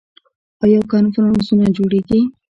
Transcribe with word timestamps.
آیا 0.63 0.81
کنفرانسونه 0.91 1.65
جوړیږي؟ 1.77 2.21